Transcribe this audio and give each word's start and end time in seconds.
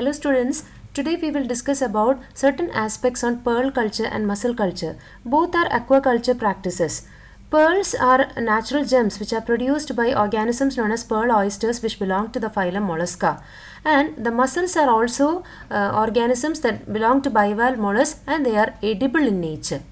Hello 0.00 0.12
students, 0.12 0.64
today 0.94 1.14
we 1.16 1.30
will 1.30 1.46
discuss 1.46 1.82
about 1.82 2.22
certain 2.32 2.70
aspects 2.70 3.22
on 3.22 3.42
pearl 3.42 3.70
culture 3.70 4.06
and 4.06 4.26
mussel 4.26 4.54
culture. 4.54 4.96
Both 5.26 5.54
are 5.54 5.68
aquaculture 5.68 6.38
practices. 6.38 7.06
Pearls 7.50 7.94
are 7.94 8.32
natural 8.40 8.86
gems 8.86 9.20
which 9.20 9.34
are 9.34 9.42
produced 9.42 9.94
by 9.94 10.14
organisms 10.14 10.78
known 10.78 10.90
as 10.90 11.04
pearl 11.04 11.30
oysters 11.30 11.82
which 11.82 11.98
belong 11.98 12.30
to 12.30 12.40
the 12.40 12.48
phylum 12.48 12.86
Mollusca. 12.86 13.42
And 13.84 14.24
the 14.24 14.30
mussels 14.30 14.74
are 14.74 14.88
also 14.88 15.44
uh, 15.70 15.92
organisms 15.94 16.60
that 16.60 16.90
belong 16.90 17.20
to 17.20 17.28
bivalve 17.28 17.76
mollusks 17.76 18.20
and 18.26 18.46
they 18.46 18.56
are 18.56 18.72
edible 18.82 19.26
in 19.26 19.38
nature. 19.38 19.82